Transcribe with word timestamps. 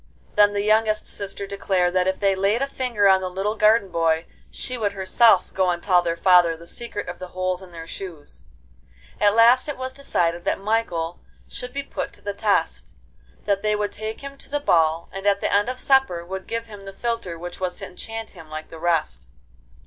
Then 0.33 0.53
the 0.53 0.63
youngest 0.63 1.07
sister 1.07 1.45
declared 1.45 1.93
that 1.93 2.07
if 2.07 2.19
they 2.19 2.33
laid 2.33 2.63
a 2.63 2.67
finger 2.67 3.07
on 3.07 3.21
the 3.21 3.29
little 3.29 3.53
garden 3.55 3.89
boy, 3.89 4.25
she 4.49 4.75
would 4.75 4.93
herself 4.93 5.53
go 5.53 5.69
and 5.69 5.83
tell 5.83 6.01
their 6.01 6.17
father 6.17 6.57
the 6.57 6.65
secret 6.65 7.07
of 7.07 7.19
the 7.19 7.27
holes 7.27 7.61
in 7.61 7.71
their 7.71 7.85
shoes. 7.85 8.43
At 9.19 9.35
last 9.35 9.69
it 9.69 9.77
was 9.77 9.93
decided 9.93 10.43
that 10.43 10.59
Michael 10.59 11.19
should 11.47 11.71
be 11.71 11.83
put 11.83 12.13
to 12.13 12.21
the 12.21 12.33
test; 12.33 12.95
that 13.45 13.61
they 13.61 13.75
would 13.75 13.91
take 13.91 14.21
him 14.21 14.39
to 14.39 14.49
the 14.49 14.59
ball, 14.59 15.07
and 15.11 15.27
at 15.27 15.39
the 15.39 15.53
end 15.53 15.69
of 15.69 15.79
supper 15.79 16.25
would 16.25 16.47
give 16.47 16.65
him 16.65 16.85
the 16.85 16.93
philtre 16.93 17.37
which 17.37 17.59
was 17.59 17.75
to 17.75 17.85
enchant 17.85 18.31
him 18.31 18.49
like 18.49 18.71
the 18.71 18.79
rest. 18.79 19.27